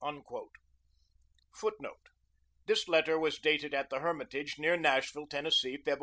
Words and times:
[Footnote: 1.53 1.99
This 2.65 2.87
letter 2.87 3.19
was 3.19 3.37
dated 3.37 3.75
at 3.75 3.91
the 3.91 3.99
Hermitage, 3.99 4.57
near 4.57 4.75
Nashville, 4.75 5.27
Tennessee, 5.27 5.77
Feb. 5.77 5.99